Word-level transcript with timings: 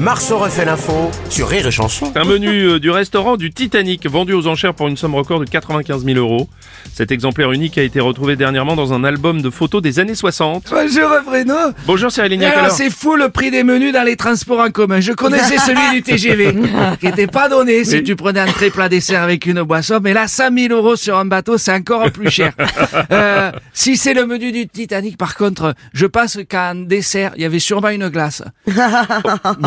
Marceau 0.00 0.38
refait 0.38 0.64
l'info 0.64 1.10
sur 1.28 1.48
Rire 1.48 1.66
et 1.66 1.70
Chanson. 1.72 2.12
Un 2.14 2.24
menu 2.24 2.48
euh, 2.48 2.78
du 2.78 2.88
restaurant 2.88 3.36
du 3.36 3.50
Titanic 3.50 4.06
vendu 4.08 4.32
aux 4.32 4.46
enchères 4.46 4.72
pour 4.72 4.86
une 4.86 4.96
somme 4.96 5.16
record 5.16 5.40
de 5.40 5.44
95 5.44 6.04
000 6.04 6.18
euros. 6.18 6.48
Cet 6.94 7.10
exemplaire 7.10 7.50
unique 7.50 7.78
a 7.78 7.82
été 7.82 7.98
retrouvé 7.98 8.36
dernièrement 8.36 8.76
dans 8.76 8.92
un 8.92 9.02
album 9.02 9.42
de 9.42 9.50
photos 9.50 9.82
des 9.82 9.98
années 9.98 10.14
60. 10.14 10.66
Bonjour 10.70 11.08
Bruno 11.26 11.54
Bonjour 11.86 12.12
Cyril 12.12 12.32
Alors 12.34 12.48
Nicolas. 12.48 12.70
c'est 12.70 12.90
fou 12.90 13.16
le 13.16 13.28
prix 13.28 13.50
des 13.50 13.64
menus 13.64 13.92
dans 13.92 14.04
les 14.04 14.14
transports 14.14 14.60
en 14.60 14.70
commun. 14.70 15.00
Je 15.00 15.12
connaissais 15.12 15.58
celui 15.58 15.90
du 15.92 16.02
TGV, 16.02 16.54
qui 17.00 17.06
était 17.08 17.26
pas 17.26 17.48
donné 17.48 17.82
si 17.84 18.04
tu 18.04 18.14
prenais 18.14 18.40
un 18.40 18.46
très 18.46 18.70
plat 18.70 18.88
dessert 18.88 19.22
avec 19.24 19.46
une 19.46 19.62
boisson. 19.62 19.98
Mais 20.00 20.12
là, 20.12 20.28
5000 20.28 20.70
euros 20.70 20.94
sur 20.94 21.18
un 21.18 21.24
bateau, 21.24 21.58
c'est 21.58 21.72
encore 21.72 22.10
plus 22.12 22.30
cher. 22.30 22.52
Euh, 23.10 23.52
si 23.72 23.96
c'est 23.96 24.12
le 24.12 24.26
menu 24.26 24.52
du 24.52 24.68
Titanic, 24.68 25.16
par 25.16 25.34
contre, 25.36 25.74
je 25.92 26.04
pense 26.06 26.38
qu'en 26.50 26.74
dessert, 26.74 27.32
il 27.36 27.42
y 27.42 27.44
avait 27.44 27.58
sûrement 27.58 27.88
une 27.88 28.08
glace. 28.08 28.42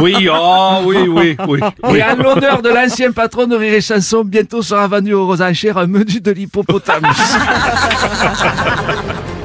Oui, 0.00 0.19
oh, 0.28 0.82
oui, 0.84 1.08
oui, 1.08 1.36
oui. 1.48 1.60
oui. 1.82 1.98
Et 1.98 2.02
en 2.02 2.16
l'honneur 2.16 2.62
de 2.62 2.68
l'ancien 2.68 3.12
patron 3.12 3.46
de 3.46 3.56
Rire 3.56 3.74
et 3.74 3.80
Chanson, 3.80 4.24
bientôt 4.24 4.62
sera 4.62 4.86
vendu 4.86 5.14
aux 5.14 5.42
enchères 5.42 5.78
un 5.78 5.86
menu 5.86 6.20
de 6.20 6.30
l'hippopotamus. 6.30 7.10